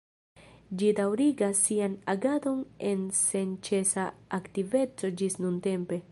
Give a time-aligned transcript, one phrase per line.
[0.81, 2.63] Ĝi daŭrigas sian agadon
[2.93, 4.05] en senĉesa
[4.39, 5.99] aktiveco ĝis nuntempe.